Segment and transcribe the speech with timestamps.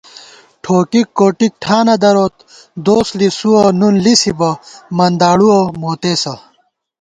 [0.63, 2.35] ٹھوکِک کوٹِک ٹھانہ دروت،
[2.85, 4.51] دوس لِسُوَہ نُون لِسِبہ،
[4.97, 6.33] منداڑُوَہ موتېسہ